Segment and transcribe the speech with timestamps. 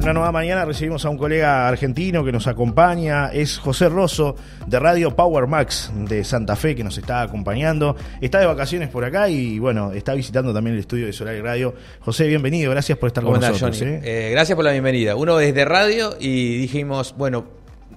[0.00, 4.34] En una nueva mañana recibimos a un colega argentino que nos acompaña, es José Rosso
[4.66, 7.94] de Radio Power Max de Santa Fe que nos está acompañando.
[8.18, 11.42] Está de vacaciones por acá y bueno, está visitando también el estudio de Solar y
[11.42, 11.74] Radio.
[12.00, 13.82] José, bienvenido, gracias por estar con nosotros.
[13.82, 14.00] ¿eh?
[14.02, 15.16] Eh, gracias por la bienvenida.
[15.16, 17.44] Uno desde radio y dijimos, bueno,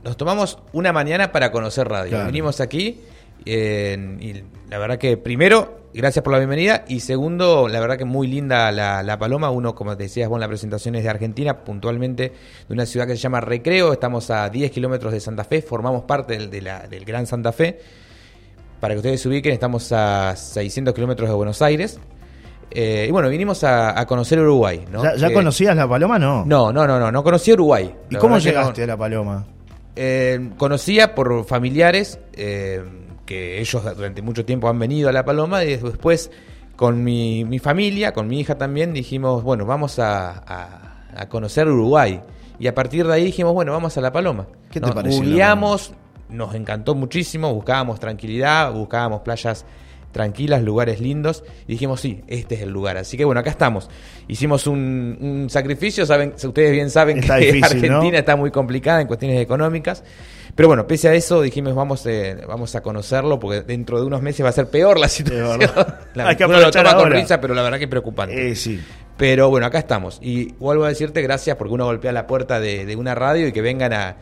[0.03, 2.25] nos tomamos una mañana para conocer radio.
[2.25, 2.99] Vinimos aquí
[3.45, 6.85] eh, y la verdad que primero gracias por la bienvenida.
[6.87, 9.49] Y segundo, la verdad que muy linda la, Paloma.
[9.49, 12.33] Uno, como te decías vos en la presentación, es de Argentina, puntualmente
[12.67, 13.93] de una ciudad que se llama Recreo.
[13.93, 17.79] Estamos a 10 kilómetros de Santa Fe, formamos parte del, del Gran Santa Fe.
[18.79, 21.99] Para que ustedes se ubiquen, estamos a 600 kilómetros de Buenos Aires.
[22.69, 24.83] Eh, y bueno, vinimos a, conocer Uruguay.
[25.17, 26.17] ¿Ya, conocías la Paloma?
[26.17, 26.43] No.
[26.45, 27.93] No, no, no, no, no conocí Uruguay.
[28.09, 29.45] ¿Y cómo llegaste a la Paloma?
[29.95, 32.19] Eh, conocía por familiares.
[33.25, 36.31] Que ellos durante mucho tiempo han venido a La Paloma y después
[36.75, 40.43] con mi, mi familia, con mi hija también, dijimos, bueno, vamos a,
[41.15, 42.21] a, conocer Uruguay.
[42.59, 44.47] Y a partir de ahí dijimos, bueno, vamos a La Paloma.
[44.71, 45.23] ¿Qué te pareció?
[46.29, 49.65] nos encantó muchísimo, buscábamos tranquilidad, buscábamos playas
[50.13, 52.95] tranquilas, lugares lindos, y dijimos, sí, este es el lugar.
[52.95, 53.89] Así que bueno, acá estamos.
[54.29, 59.41] Hicimos un, un sacrificio, saben, ustedes bien saben que Argentina está muy complicada en cuestiones
[59.41, 60.03] económicas,
[60.55, 64.21] pero bueno, pese a eso dijimos vamos, eh, vamos a conocerlo porque dentro de unos
[64.21, 65.59] meses va a ser peor la situación.
[66.15, 68.51] Hay que uno lo toma con risa, pero la verdad que es preocupante.
[68.51, 68.79] Eh, sí.
[69.17, 70.19] Pero bueno, acá estamos.
[70.21, 73.61] Y vuelvo a decirte gracias porque uno golpea la puerta de, una radio y que
[73.61, 74.17] vengan a,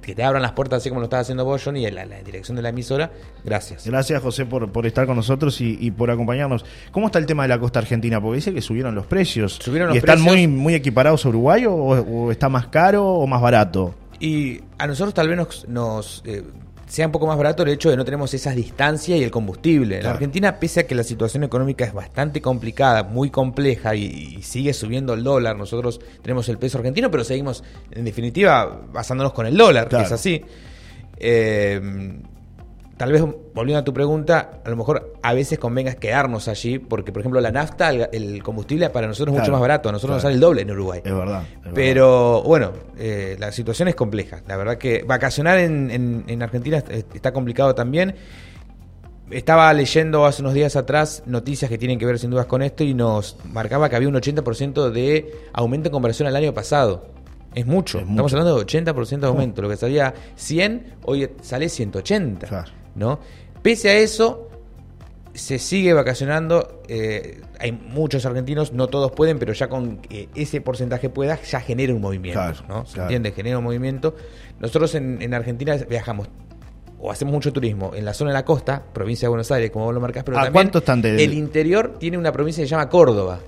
[0.00, 2.62] que te abran las puertas así como lo estás haciendo vos, en la, dirección de
[2.62, 3.10] la emisora.
[3.44, 3.86] Gracias.
[3.86, 6.64] Gracias, José, por, por estar con nosotros y, por acompañarnos.
[6.90, 8.20] ¿Cómo está el tema de la costa argentina?
[8.20, 9.58] Porque dice que subieron los precios.
[9.60, 13.40] ¿Subieron los ¿Y están muy, muy equiparados a Uruguay o está más caro o más
[13.40, 13.94] barato?
[14.20, 16.42] Y a nosotros tal vez nos, eh,
[16.86, 19.98] sea un poco más barato el hecho de no tenemos esas distancias y el combustible.
[19.98, 24.72] En Argentina, pese a que la situación económica es bastante complicada, muy compleja y, sigue
[24.72, 29.56] subiendo el dólar, nosotros tenemos el peso argentino, pero seguimos, en definitiva, basándonos con el
[29.56, 30.44] dólar, que es así.
[31.18, 31.80] Eh,
[32.96, 33.22] tal vez
[33.54, 37.40] volviendo a tu pregunta, a lo mejor a veces convenga quedarnos allí, porque por ejemplo
[37.40, 40.40] la nafta, el, combustible para nosotros es mucho más barato, a nosotros nos sale el
[40.40, 41.02] doble en Uruguay.
[41.04, 41.42] Es verdad.
[41.74, 44.42] Pero bueno, eh, la situación es compleja.
[44.46, 48.14] La verdad que vacacionar en, en, Argentina está complicado también.
[49.30, 52.84] Estaba leyendo hace unos días atrás noticias que tienen que ver sin dudas con esto
[52.84, 57.08] y nos marcaba que había un 80% de aumento en comparación al año pasado.
[57.54, 57.98] Es mucho.
[57.98, 59.62] Estamos hablando de 80% de aumento.
[59.62, 62.46] Lo que salía 100, hoy sale 180.
[62.46, 62.85] Claro.
[62.96, 63.20] ¿No?
[63.62, 64.48] Pese a eso,
[65.36, 66.82] se sigue vacacionando.
[66.88, 70.00] Eh, hay muchos argentinos, no todos pueden, pero ya con
[70.34, 72.64] ese porcentaje pueda, ya genera un movimiento.
[72.68, 72.86] ¿no?
[72.86, 73.32] ¿Se entiende?
[73.32, 74.14] Genera un movimiento.
[74.58, 76.28] Nosotros en, Argentina viajamos
[76.98, 79.84] o hacemos mucho turismo en la zona de la costa, provincia de Buenos Aires, como
[79.84, 83.40] vos lo marcás, pero también están el interior tiene una provincia que se llama Córdoba.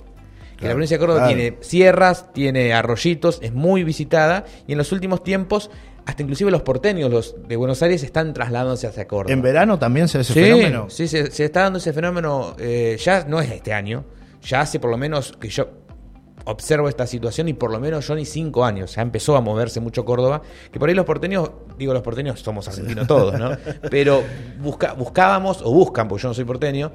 [0.55, 4.91] Que la provincia de Córdoba tiene sierras, tiene arroyitos, es muy visitada y en los
[4.91, 5.71] últimos tiempos
[6.05, 9.33] hasta inclusive los porteños los de Buenos Aires están trasladándose hacia Córdoba.
[9.33, 10.89] ¿En verano también se ve ese fenómeno?
[10.89, 14.05] Sí, se, está dando ese fenómeno, eh, ya no es este año,
[14.41, 15.69] ya hace por lo menos que yo
[16.45, 19.79] observo esta situación y por lo menos yo ni cinco años, ya empezó a moverse
[19.79, 23.51] mucho Córdoba, que por ahí los porteños, digo los porteños somos argentinos todos, ¿no?
[23.91, 24.23] Pero
[24.59, 26.91] busca, buscábamos, o buscan, porque yo no soy porteño,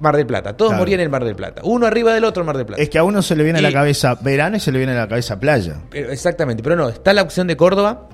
[0.00, 0.56] Mar del Plata.
[0.56, 1.62] Todos morían en el Mar del Plata.
[1.64, 2.80] Uno arriba del otro en Mar del Plata.
[2.80, 4.92] Es que a uno se le viene a la cabeza verano y se le viene
[4.92, 5.80] a la cabeza playa.
[5.90, 8.08] Pero, exactamente, pero no, está la opción de Córdoba.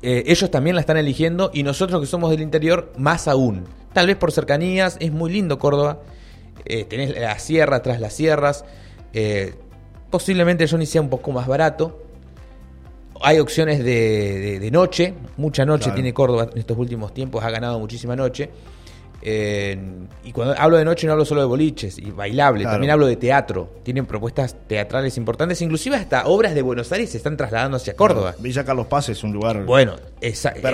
[0.00, 3.64] Eh, ellos también la están eligiendo y nosotros que somos del interior, más aún.
[3.92, 5.98] Tal vez por cercanías, es muy lindo Córdoba.
[6.64, 8.64] Eh, tenés la sierra tras las sierras.
[9.12, 9.54] Eh,
[10.10, 12.04] posiblemente Johnny sea un poco más barato.
[13.20, 18.14] Hay opciones de, noche, mucha noche tiene Córdoba en estos últimos tiempos, ha ganado muchísima
[18.14, 18.48] noche
[19.20, 23.16] y cuando hablo de noche no hablo solo de boliches y bailable, también hablo de
[23.16, 23.80] teatro.
[23.82, 28.34] Tienen propuestas teatrales importantes, inclusive hasta obras de Buenos Aires se están trasladando hacia Córdoba.
[28.38, 29.64] Villa Carlos Paz es un lugar.
[29.64, 29.96] Bueno,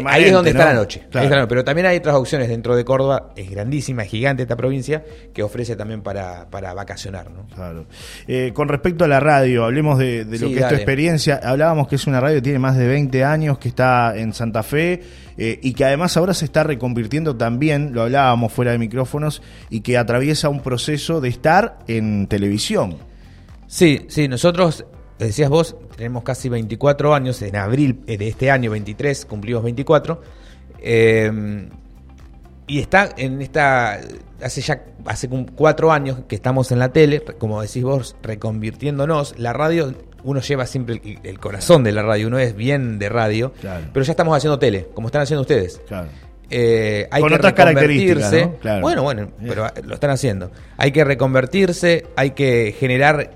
[0.07, 1.03] ahí es donde está la noche.
[1.11, 5.03] pero también hay otras opciones dentro de Córdoba, es grandísima, es gigante esta provincia,
[5.33, 7.31] que ofrece también para, para vacacionar.
[7.31, 7.47] ¿no?
[7.55, 7.87] Claro.
[8.29, 11.41] Eh, con respecto a la radio, hablemos de, lo que es tu experiencia.
[11.43, 14.63] Hablábamos que es una radio que tiene más de 20 años, que está en Santa
[14.63, 15.01] Fe
[15.37, 19.81] eh, y que además ahora se está reconvirtiendo también, lo hablábamos fuera de micrófonos, y
[19.81, 22.97] que atraviesa un proceso de estar en televisión.
[23.67, 24.85] Sí, sí, nosotros,
[25.19, 30.23] decías vos, tenemos casi 24 años, en abril eh, de este año 23 cumplimos 24,
[30.81, 31.69] eh,
[32.67, 34.01] y está en esta,
[34.43, 39.53] hace ya, hace cuatro años que estamos en la tele, como decís vos, reconvirtiéndonos, la
[39.53, 39.95] radio
[40.25, 43.53] uno lleva siempre el, corazón de la radio, uno es bien de radio,
[43.93, 45.81] pero ya estamos haciendo tele, como están haciendo ustedes.
[46.51, 48.81] Eh, hay Con que otras características.
[48.81, 50.51] Bueno, bueno, pero lo están haciendo.
[50.77, 53.31] Hay que reconvertirse, hay que generar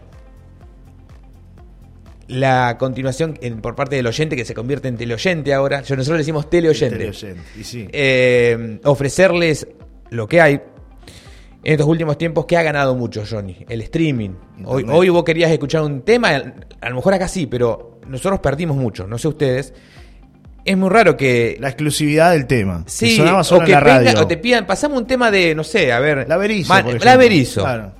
[2.28, 6.22] la continuación por parte del oyente, que se convierte en teleoyente ahora, yo nosotros le
[6.22, 7.10] decimos teleoyente,
[7.72, 9.66] eh, ofrecerles
[10.10, 10.60] lo que hay.
[11.64, 13.64] En estos últimos tiempos, ¿qué ha ganado mucho, Johnny?
[13.68, 14.30] El streaming.
[14.64, 18.76] Hoy, hoy vos querías escuchar un tema, a lo mejor acá sí, pero nosotros perdimos
[18.76, 19.74] mucho, no sé ustedes
[20.68, 21.56] es muy raro que.
[21.60, 22.84] La exclusividad del tema.
[22.86, 26.28] Sí, o que o te pidan, pasamos un tema de, no sé, a ver.
[26.28, 26.74] La Berizo.
[27.00, 27.62] la Berizo.
[27.62, 27.92] Claro.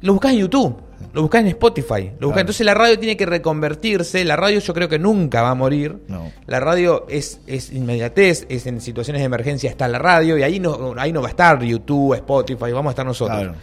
[0.00, 0.76] Lo buscas en YouTube,
[1.12, 2.12] lo buscas en Spotify.
[2.20, 4.24] Lo Entonces la radio tiene que reconvertirse.
[4.24, 5.96] La radio yo creo que nunca va a morir.
[6.06, 6.30] No.
[6.46, 10.60] La radio es, es inmediatez, es en situaciones de emergencia está la radio y ahí
[10.60, 13.56] no, ahí no va a estar YouTube, Spotify, vamos a estar nosotros.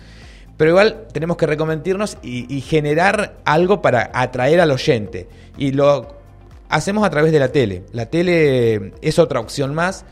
[0.57, 5.27] Pero igual tenemos que reconvertirnos y, y generar algo para atraer al oyente.
[5.57, 6.20] Y lo
[6.71, 7.83] hacemos a través de la tele.
[7.91, 10.05] La tele es otra opción más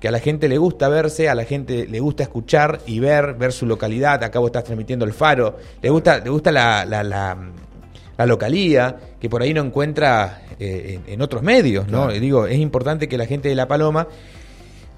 [0.00, 3.34] que a la gente le gusta verse, a la gente le gusta escuchar y ver,
[3.34, 4.22] ver su localidad.
[4.24, 5.56] Acá vos estás transmitiendo el faro.
[5.80, 11.22] Le gusta, le gusta la, la, la, localía, que por ahí no encuentra eh, en,
[11.22, 12.08] otros medios, ¿no?
[12.08, 14.08] Digo, es importante que la gente de La Paloma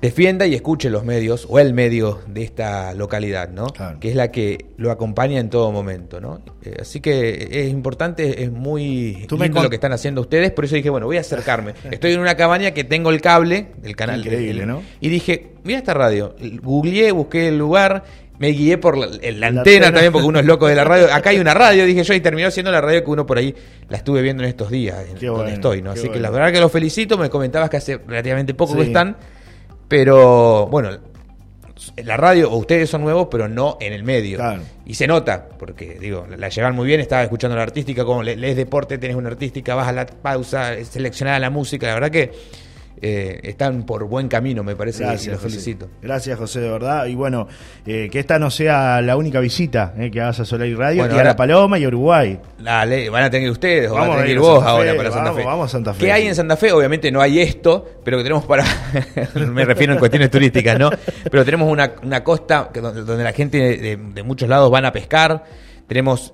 [0.01, 3.67] defienda y escuche los medios o el medio de esta localidad, ¿no?
[4.01, 6.41] Que es la que lo acompaña en todo momento, ¿no?
[6.63, 10.65] Eh, así que es importante, es muy ¿Tú lindo lo que están haciendo ustedes, por
[10.65, 11.75] eso dije, bueno, voy a acercarme.
[11.91, 14.21] Estoy en una cabaña que tengo el cable del canal.
[14.21, 14.83] Increíble, ¿no?
[15.01, 16.37] Y dije, mira esta radio.
[16.63, 18.05] Googleé, busqué el lugar,
[18.39, 19.07] me guié por la,
[19.49, 21.13] antena, también, porque uno es loco de la radio.
[21.13, 23.55] Acá hay una radio, dije yo, y terminó siendo la radio que uno por ahí
[23.89, 25.91] la estuve viendo en estos días, en donde estoy, ¿no?
[25.91, 29.17] Así que la verdad que los felicito, me comentabas que hace relativamente poco que están.
[29.89, 30.91] Pero bueno,
[32.05, 34.39] la radio, o ustedes son nuevos, pero no en el medio.
[34.85, 38.57] Y se nota, porque digo, la llevan muy bien, estaba escuchando la artística, como lees
[38.57, 42.33] deporte, tenés una artística, vas a la pausa, seleccionada la música, la verdad que
[43.01, 45.89] eh, están por buen camino, me parece, Gracias, y los felicito.
[46.03, 47.07] Gracias, José, de verdad.
[47.07, 47.47] Y bueno,
[47.87, 51.19] eh, que esta no sea la única visita eh, que hagas a Solar Radio, y
[51.19, 52.39] a La Paloma y Uruguay.
[52.59, 55.45] Dale, van a tener ustedes, o van a tener vos ahora para Santa Fe.
[55.45, 56.07] Vamos a Santa Fe.
[56.07, 56.73] ¿Qué hay en Santa Fe?
[56.73, 58.65] Obviamente no hay esto, pero que tenemos para.
[59.35, 60.91] me refiero en cuestiones turísticas, ¿no?
[61.31, 65.45] Pero tenemos una, una costa donde, la gente de, de, muchos lados van a pescar.
[65.87, 66.33] Tenemos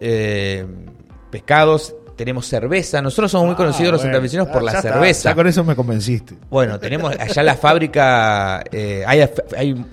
[1.30, 3.02] pescados tenemos cerveza.
[3.02, 5.30] Nosotros somos muy ah, conocidos los santafesinos por la cerveza.
[5.30, 6.34] ya con eso me convenciste.
[6.50, 9.84] Bueno, tenemos allá la fábrica, eh, hay,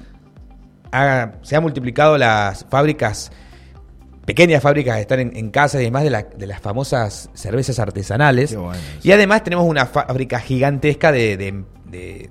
[1.41, 3.31] se han multiplicado las fábricas,
[4.25, 8.55] pequeñas fábricas que están en, casa y demás de, las famosas cervezas artesanales.
[9.03, 11.63] y además tenemos una fábrica gigantesca de,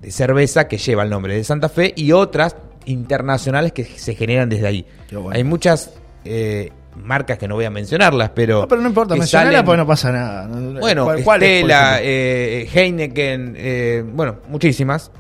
[0.08, 2.56] cerveza que lleva el nombre de Santa Fe y otras
[2.86, 4.86] internacionales que se generan desde ahí.
[5.32, 5.92] Hay muchas
[6.24, 8.62] eh, marcas que no voy a mencionarlas, pero.
[8.62, 10.48] No, pero no importa, mencionarlas porque no pasa nada.
[10.48, 15.10] Bueno, ¿Cuál, Estela, eh, Heineken, eh, bueno, muchísimas,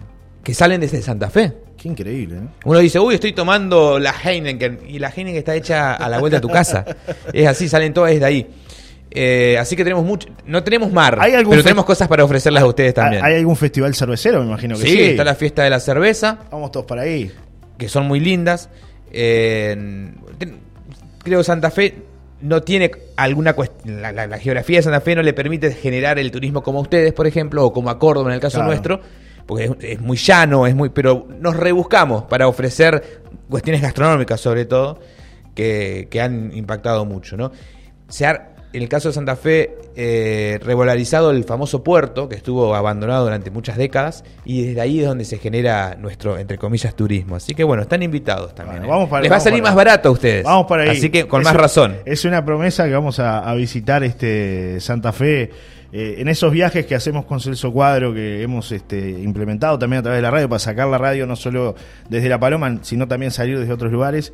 [0.42, 1.52] que salen desde Santa Fe.
[1.76, 2.52] Qué increíble, ¿no?
[2.64, 6.36] Uno dice, uy, estoy tomando la Heineken, y la Heineken está hecha a la vuelta
[6.36, 6.84] de tu casa.
[7.32, 8.46] es así, salen todas desde ahí.
[9.12, 12.94] Eh, así que tenemos mucho, no tenemos mar, pero tenemos cosas para ofrecerlas a ustedes
[12.94, 13.24] también.
[13.24, 14.40] ¿Hay algún festival cervecero?
[14.40, 14.90] Me imagino que sí.
[14.90, 16.38] Sí, está la fiesta de la cerveza.
[16.50, 17.32] Vamos todos para ahí.
[17.76, 18.68] Que son muy lindas.
[19.10, 20.12] Eh,
[21.22, 22.02] creo Santa Fe
[22.40, 26.62] no tiene alguna cuestión, la, geografía de Santa Fe no le permite generar el turismo
[26.62, 29.00] como ustedes, por ejemplo, o como a Córdoba en el caso nuestro,
[29.46, 35.00] porque es, muy llano, es muy, pero nos rebuscamos para ofrecer cuestiones gastronómicas sobre todo,
[35.54, 37.52] que, que han impactado mucho, ¿no?
[38.08, 38.26] Se
[38.72, 43.50] en el caso de Santa Fe, eh, revolarizado el famoso puerto, que estuvo abandonado durante
[43.50, 47.36] muchas décadas, y desde ahí es donde se genera nuestro, entre comillas, turismo.
[47.36, 48.84] Así que bueno, están invitados también.
[48.84, 49.08] ¿eh?
[49.22, 50.44] Les va a salir más barato a ustedes.
[50.44, 50.90] Vamos para ahí.
[50.90, 51.96] Así que con más razón.
[52.04, 55.50] Es una promesa que vamos a, visitar este Santa Fe.
[55.92, 60.02] Eh, en esos viajes que hacemos con Celso Cuadro, que hemos este, implementado también a
[60.04, 61.74] través de la radio, para sacar la radio no solo
[62.08, 64.32] desde La Paloma, sino también salir desde otros lugares,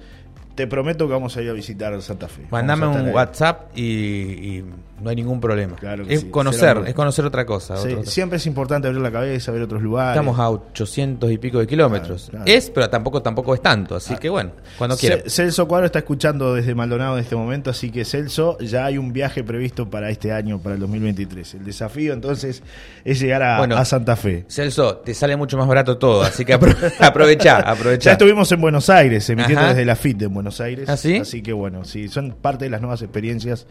[0.56, 2.46] te prometo que vamos a ir a visitar Santa Fe.
[2.50, 4.64] Mandame un WhatsApp y,
[5.00, 5.76] no hay ningún problema.
[5.76, 7.76] Claro es conocer, es conocer otra cosa.
[8.04, 10.16] Siempre es importante abrir la cabeza, ver otros lugares.
[10.16, 12.30] Estamos a 800 y pico de kilómetros.
[12.46, 13.96] Es, pero tampoco tampoco es tanto.
[13.96, 14.18] Así ah.
[14.18, 15.18] que bueno, cuando quiera.
[15.26, 19.12] Celso Cuadro está escuchando desde Maldonado en este momento, así que Celso, ya hay un
[19.12, 21.54] viaje previsto para este año, para el 2023.
[21.54, 22.62] El desafío entonces
[23.04, 24.46] es llegar a, Santa Fe.
[24.48, 26.54] Celso, te sale mucho más barato todo, así que
[27.00, 28.04] aprovecha, aprovecha.
[28.04, 30.88] Ya estuvimos en Buenos Aires, emitiendo desde la FIT de Buenos Aires.
[30.88, 33.66] ¿Ah, así que bueno, sí, son parte de las nuevas experiencias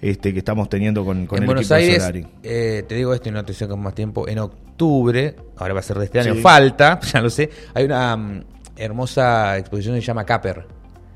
[0.00, 2.10] este, que estamos teniendo con, con en Buenos Aires,
[2.42, 5.82] eh, te digo esto y no te con más tiempo, en octubre, ahora va a
[5.82, 8.44] ser de este año, falta, ya lo sé, hay una mm,
[8.76, 10.66] hermosa exposición que se llama Caper.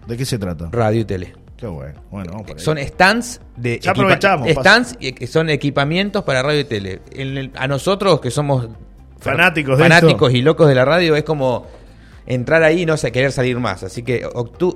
[0.06, 0.68] ¿De qué se trata?
[0.72, 1.32] Radio y tele.
[1.56, 2.00] Qué bueno.
[2.10, 4.48] Bueno, vamos Son stands de ya aprovechamos.
[4.48, 7.00] Stands que son equipamientos para radio y tele.
[7.54, 8.68] a nosotros que somos
[9.20, 11.68] fanáticos fanáticos y locos de la radio es como
[12.26, 13.82] entrar ahí y no sé, querer salir más.
[13.82, 14.26] Así que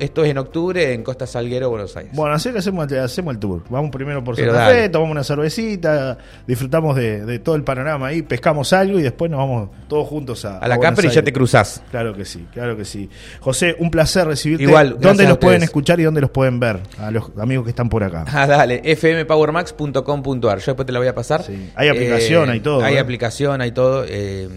[0.00, 2.12] esto es en octubre en Costa Salguero, Buenos Aires.
[2.14, 3.62] Bueno, así que hacemos, hacemos el tour.
[3.68, 8.72] Vamos primero por Santa Fe, tomamos una cervecita, disfrutamos de, todo el panorama ahí, pescamos
[8.72, 10.58] algo y después nos vamos todos juntos a.
[10.58, 11.82] A la Capri y ya te cruzás.
[11.90, 13.08] Claro que sí, claro que sí.
[13.40, 14.64] José, un placer recibirte.
[14.64, 16.80] Igual, ¿Dónde los pueden escuchar y dónde los pueden ver?
[16.98, 18.24] A los amigos que están por acá.
[18.32, 20.58] Ah, dale, fmpowermax.com.ar.
[20.58, 21.44] Yo después te la voy a pasar.
[21.74, 22.82] Hay aplicación, hay todo.
[22.82, 23.00] Hay ¿eh?
[23.00, 24.04] aplicación, hay todo.
[24.08, 24.48] Eh,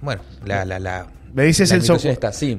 [0.00, 1.96] bueno, la, la, la me dice Celso,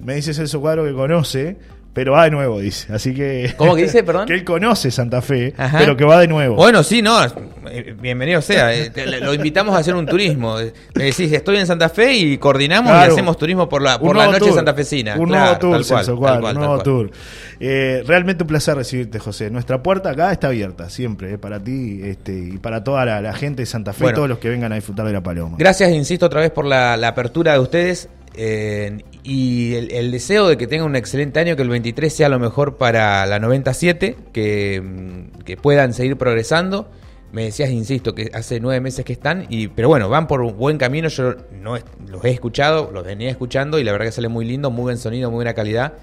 [0.03, 1.58] me dice Celso Cuadro que conoce,
[1.94, 2.92] pero va de nuevo, dice.
[2.92, 3.53] Así que.
[3.56, 4.25] ¿Cómo que dice, perdón?
[4.25, 6.56] que él conoce Santa Fe, pero que va de nuevo.
[6.56, 7.24] Bueno, sí, no.
[7.70, 8.74] Eh, bienvenido sea.
[8.74, 10.56] Eh, lo invitamos a hacer un turismo.
[10.96, 14.27] Me decís, estoy en Santa Fe y coordinamos y hacemos turismo por la, por la
[14.27, 15.18] noche santafesina.
[15.18, 17.12] Un nuevo tour, Celso Cuadro, un nuevo tour.
[17.60, 19.51] Eh, realmente un placer recibirte, José.
[19.51, 23.65] Nuestra puerta acá está abierta siempre, para ti este, y para toda la, gente de
[23.68, 25.58] Santa Fe, y todos los que vengan a disfrutar de la Paloma.
[25.60, 28.10] Gracias, insisto, otra vez por la apertura de ustedes.
[28.36, 32.40] Eh, y el, deseo de que tenga un excelente año, que el 23 sea lo
[32.40, 36.90] mejor para la 97, que, mm, que puedan seguir progresando.
[37.32, 40.56] Me decías, insisto, que hace nueve meses que están, y, pero bueno, van por un
[40.56, 41.08] buen camino.
[41.08, 44.70] Yo no los he escuchado, los venía escuchando, y la verdad que sale muy lindo,
[44.70, 45.94] muy buen sonido, muy buena calidad.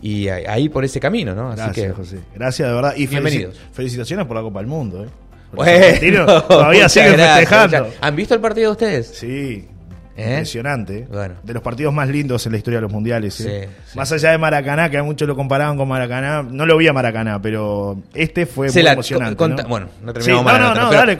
[0.00, 1.50] Y ahí por ese camino, ¿no?
[1.50, 2.18] Así Gracias, José.
[2.34, 2.94] Gracias, de verdad.
[2.96, 3.58] Y bienvenidos.
[3.72, 5.08] Felicitaciones por la Copa del Mundo, ¿eh?
[5.52, 7.88] Bueno, todavía siguen festejando.
[8.00, 9.06] ¿Han visto el partido de ustedes?
[9.08, 9.66] Sí,
[10.16, 10.30] ¿Eh?
[10.30, 11.06] Impresionante.
[11.42, 13.38] De los partidos más lindos en la historia de los mundiales.
[13.42, 13.68] ¿eh?
[13.94, 16.42] Más allá de Maracaná, que a muchos lo comparaban con Maracaná.
[16.42, 19.44] No lo vi a Maracaná, pero este fue muy emocionante.
[19.68, 21.18] Bueno, no terminamos no, no, no, dale,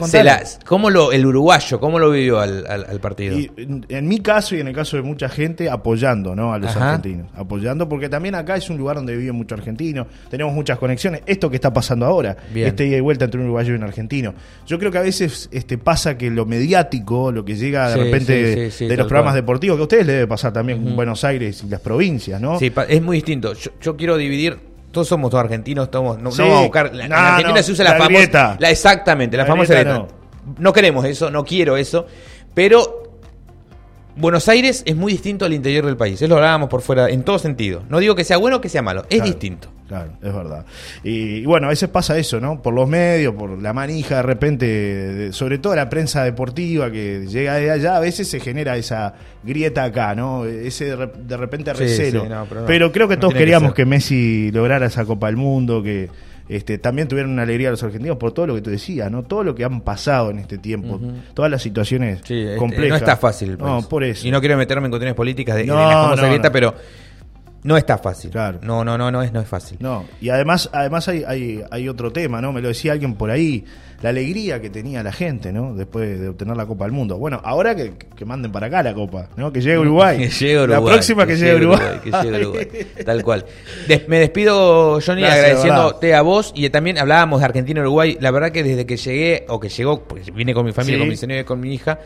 [0.64, 3.36] ¿Cómo lo, el uruguayo, cómo lo vivió al, partido?
[3.56, 6.54] en, mi caso y en el caso de mucha gente, apoyando ¿no?
[6.54, 7.28] a los argentinos.
[7.36, 10.06] Apoyando, porque también acá es un lugar donde viven muchos argentinos.
[10.30, 11.20] Tenemos muchas conexiones.
[11.26, 14.34] Esto que está pasando ahora, este ida y vuelta entre un uruguayo y un argentino.
[14.66, 18.70] Yo creo que a veces este, pasa que lo mediático, lo que llega de repente
[18.88, 21.68] de los programas deportivos, que a ustedes les debe pasar también con Buenos Aires y
[21.68, 22.58] las provincias, ¿no?
[22.58, 23.52] Sí, es muy distinto.
[23.80, 24.58] Yo, quiero dividir
[24.92, 26.90] todos somos todos argentinos, todos, no, vamos a buscar.
[26.94, 28.56] en Argentina se usa la, famosa.
[28.58, 30.08] La, exactamente, la, famosa No.
[30.58, 30.72] no.
[30.72, 32.06] queremos eso, no quiero eso.
[32.54, 33.05] Pero
[34.16, 36.14] Buenos Aires es muy distinto al interior del país.
[36.14, 37.82] Eso lo hablábamos por fuera, en todo sentido.
[37.90, 39.68] No digo que sea bueno o que sea malo, es distinto.
[39.88, 40.64] Claro, es verdad.
[41.04, 42.60] Y, bueno, a veces pasa eso, ¿no?
[42.60, 47.54] Por los medios, por la manija de repente, sobre todo la prensa deportiva que llega
[47.54, 50.44] de allá, a veces se genera esa grieta acá, ¿no?
[50.44, 52.26] Ese de, repente recelo.
[52.66, 56.08] pero, creo que todos queríamos que Messi lograra esa Copa del Mundo, que
[56.48, 59.22] este, también tuvieron una alegría los argentinos por todo lo que tú decías, ¿no?
[59.24, 61.00] Todo lo que han pasado en este tiempo,
[61.34, 62.90] todas las situaciones este, complejas.
[62.90, 63.58] no está fácil.
[63.58, 64.26] No, por eso.
[64.26, 66.74] Y no quiero meterme en cuestiones políticas de, la famosa pero
[67.66, 68.30] no está fácil.
[68.30, 68.60] Claro.
[68.62, 69.76] No, no, no, no es, no es fácil.
[69.80, 72.52] No, y además, además hay, hay, hay otro tema, ¿no?
[72.52, 73.64] Me lo decía alguien por ahí,
[74.02, 75.74] la alegría que tenía la gente, ¿no?
[75.74, 77.18] Después de obtener la Copa del Mundo.
[77.18, 79.52] Bueno, ahora que, que manden para acá la Copa, ¿no?
[79.52, 80.16] Que llegue Uruguay.
[80.16, 80.80] que llegue Uruguay.
[80.80, 82.00] La próxima que, llegue Uruguay.
[82.04, 82.68] Que llegue Uruguay.
[83.04, 83.44] Tal cual.
[84.06, 88.16] me despido, Johnny, agradeciéndote a vos y también hablábamos de Argentina y Uruguay.
[88.20, 91.08] La verdad que desde que llegué, o que llegó, porque vine con mi familia, con
[91.08, 91.98] mi señora y con mi hija,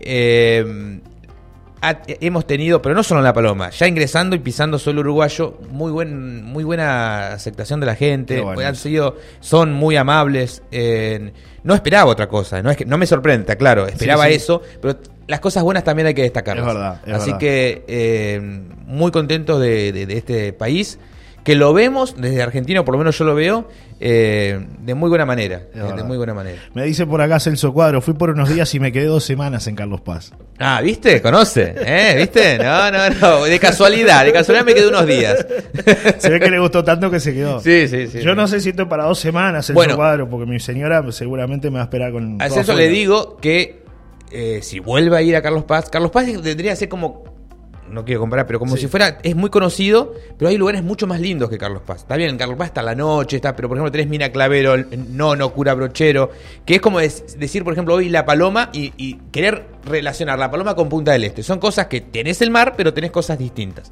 [0.00, 1.00] eh,
[2.06, 5.90] hemos tenido, pero no solo en La Paloma, ya ingresando y pisando suelo uruguayo, muy
[5.90, 10.62] buen, muy buena aceptación de la gente, han sido, son muy amables.
[11.62, 15.40] no esperaba otra cosa, no es que no me sorprende, claro, esperaba eso, pero las
[15.40, 16.66] cosas buenas también hay que destacarlas.
[16.66, 17.00] Es verdad.
[17.12, 18.40] Así que eh,
[18.86, 20.98] muy contentos de este país
[21.44, 23.68] que lo vemos desde Argentina, por lo menos yo lo veo,
[24.00, 25.62] eh, de muy buena manera.
[25.74, 26.60] de muy buena manera.
[26.74, 29.66] Me dice por acá Celso Cuadro, fui por unos días y me quedé dos semanas
[29.66, 30.32] en Carlos Paz.
[30.58, 31.20] Ah, ¿viste?
[31.20, 31.74] ¿Conoce?
[31.78, 32.14] ¿Eh?
[32.18, 32.58] ¿Viste?
[32.58, 33.44] No, no, no.
[33.44, 35.44] De casualidad, de casualidad me quedé unos días.
[36.18, 37.60] Se ve que le gustó tanto que se quedó.
[37.60, 38.20] Sí, sí, sí.
[38.20, 41.76] Yo no sé si esto para dos semanas, Celso Cuadro, porque mi señora seguramente me
[41.76, 42.40] va a esperar con.
[42.40, 43.82] A Celso le digo que
[44.30, 47.31] eh, si vuelve a ir a Carlos Paz, Carlos Paz tendría que ser como
[47.92, 51.20] no quiero comparar, pero como si fuera, es muy conocido, pero hay lugares mucho más
[51.20, 51.98] lindos que Carlos Paz.
[51.98, 54.76] Está bien, en Carlos Paz está la noche, está, pero por ejemplo tenés Mina Clavero,
[54.76, 56.30] no, no, Cura Brochero,
[56.64, 60.88] que es como decir, por ejemplo, hoy La Paloma y, querer relacionar La Paloma con
[60.88, 61.42] Punta del Este.
[61.42, 63.90] Son cosas que tenés el mar, pero tenés cosas distintas.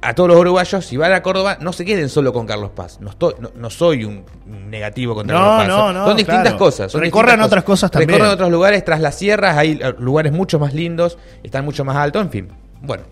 [0.00, 2.98] A todos los uruguayos, si van a Córdoba, no se queden solo con Carlos Paz.
[3.00, 4.24] No, estoy, no, soy un
[4.70, 5.68] negativo contra Carlos Paz.
[5.68, 6.94] No, no, son distintas cosas.
[6.94, 8.10] Recorran otras cosas también.
[8.10, 11.96] Recorran otros lugares, tras las sierras, hay eh, lugares mucho más lindos, están mucho más
[11.96, 12.48] altos, en fin.
[12.80, 13.02] Bueno,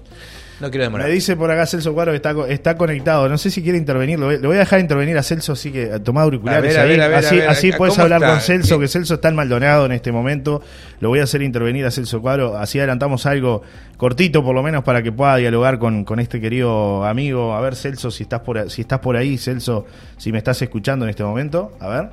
[0.60, 1.06] no quiero demorar.
[1.06, 3.28] Me dice por acá Celso Cuadro que está, está conectado.
[3.28, 4.18] No sé si quiere intervenir.
[4.18, 6.76] Lo voy, a dejar intervenir a Celso, así que toma auriculares.
[6.76, 10.62] así así puedes hablar con Celso, que Celso está en Maldonado en este momento.
[11.00, 12.56] Lo voy a hacer intervenir a Celso Cuadro.
[12.56, 13.62] Así adelantamos algo
[13.98, 17.54] cortito, por lo menos, para que pueda dialogar con, con este querido amigo.
[17.54, 19.86] A ver, Celso, si estás, por, si estás por ahí, Celso,
[20.16, 21.72] si me estás escuchando en este momento.
[21.80, 22.10] A ver,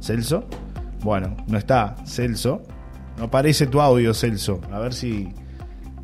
[0.00, 0.46] Celso.
[1.02, 2.62] Bueno, no está Celso.
[3.18, 4.60] No aparece tu audio, Celso.
[4.72, 5.28] A ver si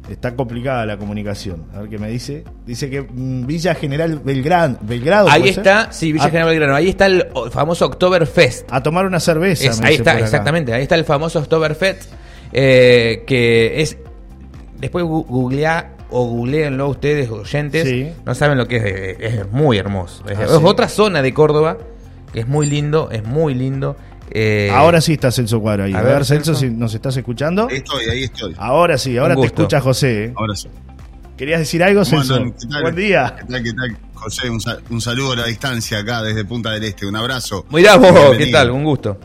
[0.09, 1.67] Está complicada la comunicación.
[1.75, 2.45] A ver qué me dice.
[2.65, 4.79] Dice que mm, Villa General Belgrano.
[4.81, 5.29] Belgrado.
[5.29, 6.29] Ahí está, sí, Villa ah.
[6.29, 6.75] General Belgrano.
[6.77, 8.69] Ahí está el famoso Oktoberfest.
[8.71, 9.85] A tomar una cerveza.
[9.85, 10.73] ahí está, exactamente.
[10.73, 12.13] Ahí está el famoso Oktoberfest.
[12.53, 13.99] Eh, que es.
[14.79, 18.15] Después googlea o googleenlo ustedes, oyentes.
[18.25, 18.77] No saben lo que
[19.19, 19.35] es.
[19.35, 20.25] Es, muy hermoso.
[20.29, 21.79] Es, ah, otra zona de Córdoba.
[22.33, 23.11] Que es muy lindo.
[23.11, 23.97] Es muy lindo.
[24.31, 25.95] Eh, ahora sí está Celso Cuadro ahí.
[25.95, 27.69] A, ver, Celso, si nos estás escuchando.
[27.71, 28.55] Ahí estoy, ahí estoy.
[28.59, 30.25] Ahora sí, ahora te escucha José.
[30.25, 30.33] ¿eh?
[30.37, 30.69] Ahora sí.
[31.37, 32.39] ¿Querías decir algo, Celso?
[32.83, 33.37] Buen día.
[33.39, 33.97] ¿Qué tal, qué tal?
[34.15, 37.07] José, un, saludo a la distancia acá desde Punta del Este.
[37.07, 37.67] Un abrazo.
[37.71, 38.71] Mirá vos, ¿qué tal?
[38.71, 39.19] Un gusto.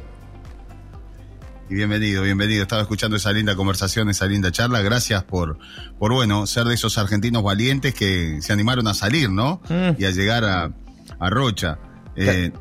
[1.70, 2.64] Y bienvenido, bienvenido.
[2.64, 4.82] Estaba escuchando esa linda conversación, esa linda charla.
[4.82, 5.58] Gracias por,
[5.98, 9.62] por bueno, ser de esos argentinos valientes que se animaron a salir, ¿no?
[9.70, 9.92] Mm.
[9.98, 10.72] Y a llegar a,
[11.18, 11.80] a Rocha.
[12.22, 12.52] Eh,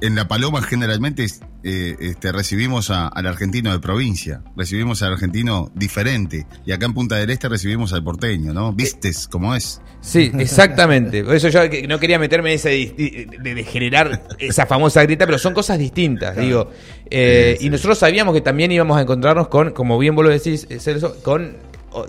[0.00, 1.24] en, La Paloma generalmente
[1.62, 6.46] eh, este, recibimos al argentino de provincia, recibimos al argentino diferente.
[6.64, 8.72] Y acá en Punta del Este recibimos al porteño, ¿no?
[8.72, 9.80] ¿Vistes cómo es?
[10.00, 11.24] Sí, exactamente.
[11.24, 15.54] Por eso yo no quería meterme en ese de, generar esa famosa grita, pero son
[15.54, 16.70] cosas distintas, digo.
[17.10, 20.66] Eh, y nosotros sabíamos que también íbamos a encontrarnos con, como bien vos lo decís,
[20.80, 21.56] Celso, con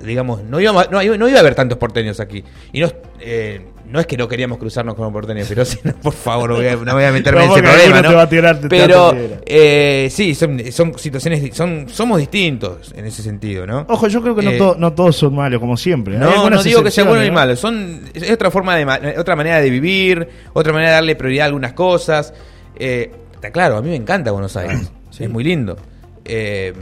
[0.03, 2.43] digamos, no, íbamos, no, no, iba a haber tantos porteños aquí.
[2.73, 6.50] Y no, eh, no es que no queríamos cruzarnos como porteños, pero sí, por favor,
[6.50, 8.01] no voy a, no voy a meterme en ese problema.
[8.01, 8.10] ¿no?
[8.10, 9.15] Te va a tirar, pero
[9.46, 13.86] eh, sí, son, son, situaciones, son, somos distintos en ese sentido, ¿no?
[13.89, 16.17] Ojo, yo creo que no, eh, no todos son malos, como siempre.
[16.17, 19.62] No, no digo que sea bueno ni malo, son, es otra forma de, otra manera
[19.62, 22.34] de vivir, otra manera de darle prioridad a algunas cosas.
[22.75, 25.77] está claro, a mí me encanta Buenos Aires, es muy lindo.
[26.25, 26.74] Eh,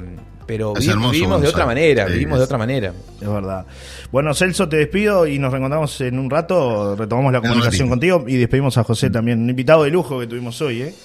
[0.46, 2.94] pero vivimos de otra manera, vivimos de otra manera.
[3.20, 3.66] Es verdad.
[4.12, 8.38] Bueno, Celso, te despido y nos reencontramos en un rato, retomamos la comunicación contigo y
[8.38, 10.96] despedimos a José también, un invitado de lujo que tuvimos hoy, ¿eh?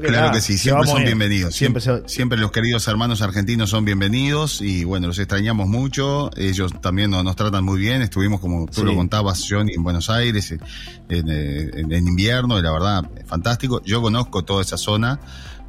[0.00, 1.54] claro que sí, siempre son bienvenidos.
[1.54, 6.30] Siempre, siempre, los queridos hermanos argentinos son bienvenidos y bueno, los extrañamos mucho.
[6.36, 8.02] Ellos también nos, tratan muy bien.
[8.02, 10.60] Estuvimos, como tú lo contabas, Johnny, en Buenos Aires en,
[11.10, 13.82] en, en invierno y la verdad, fantástico.
[13.84, 15.20] Yo conozco toda esa zona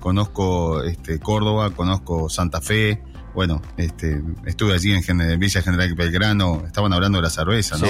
[0.06, 3.02] conozco este, Córdoba, conozco Santa Fe,
[3.34, 7.88] bueno, este, estuve allí en, Villa General Belgrano, estaban hablando de la cerveza, ¿no?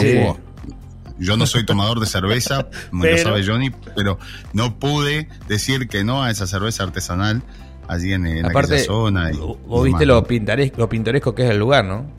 [1.20, 4.18] Yo no soy tomador de cerveza, como lo sabe Johnny, pero
[4.54, 7.44] no pude decir que no a esa cerveza artesanal
[7.90, 9.32] allí en, en aquella zona.
[9.68, 12.10] vos viste lo pintoresco, lo pintoresco que es el lugar, ¿no?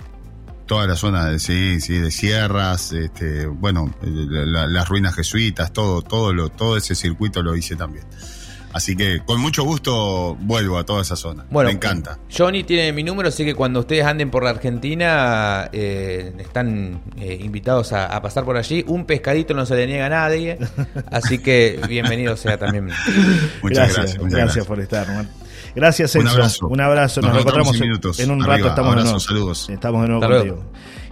[0.66, 6.34] Toda la zona, de, sí, sí, de sierras, este, bueno, las ruinas jesuitas, todo, todo,
[6.34, 8.04] lo, todo ese circuito lo hice también.
[8.76, 11.46] Así que con mucho gusto vuelvo a toda esa zona.
[11.48, 12.18] Bueno, Me encanta.
[12.30, 17.38] Johnny tiene mi número, así que cuando ustedes anden por la Argentina, eh, están eh,
[17.40, 18.84] invitados a, pasar por allí.
[18.86, 20.58] Un pescadito no se le niega a nadie,
[21.10, 22.90] así que bienvenido sea también.
[23.62, 24.22] Muchas gracias.
[24.22, 25.06] Gracias, por estar,
[25.74, 26.28] Gracias, Celso.
[26.28, 26.66] Un abrazo.
[26.68, 27.20] Un abrazo.
[27.20, 27.80] Nos, encontramos
[28.18, 28.68] en, un rato.
[28.68, 29.20] Estamos de nuevo.
[29.20, 29.68] Saludos.
[29.70, 30.64] Estamos de nuevo contigo.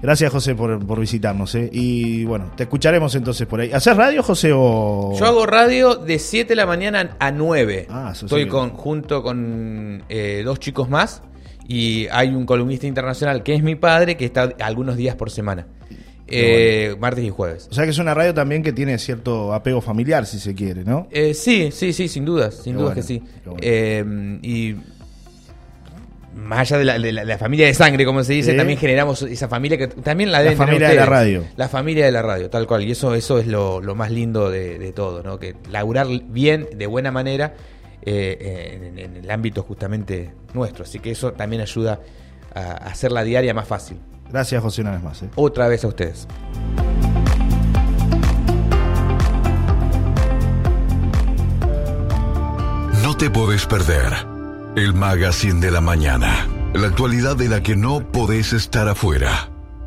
[0.04, 1.54] Gracias, José, por, visitarnos.
[1.54, 1.70] ¿eh?
[1.72, 3.72] Y bueno, te escucharemos entonces por ahí.
[3.72, 4.52] ¿Haces radio, José?
[4.54, 5.14] O...
[5.18, 7.86] Yo hago radio de 7 de la mañana a 9.
[7.88, 11.22] Ah, Estoy con, junto con eh, dos chicos más.
[11.66, 15.66] Y hay un columnista internacional que es mi padre, que está algunos días por semana.
[16.26, 17.68] Eh, martes y jueves.
[17.70, 20.84] O sea que es una radio también que tiene cierto apego familiar, si se quiere,
[20.84, 21.06] ¿no?
[21.10, 23.22] Eh, sí, sí, sí, sin dudas, sin dudas que sí.
[23.60, 24.74] Eh, y
[26.34, 29.88] más allá de la, familia de sangre, como se dice, también generamos esa familia que
[29.88, 31.44] también la La familia de la radio.
[31.56, 32.84] La familia de la radio, tal cual.
[32.84, 35.38] Y eso, eso es lo, más lindo de, todo, ¿no?
[35.38, 37.54] Que laburar bien, de buena manera,
[38.02, 40.84] eh, en, el ámbito justamente nuestro.
[40.84, 42.00] Así que eso también ayuda
[42.54, 43.98] a hacer la diaria más fácil.
[44.34, 45.22] Gracias, José, una vez más.
[45.22, 45.30] ¿eh?
[45.36, 46.26] Otra vez a ustedes.
[53.04, 54.12] No te puedes perder
[54.74, 56.48] el Magazine de la Mañana.
[56.74, 59.53] La actualidad de la que no podés estar afuera.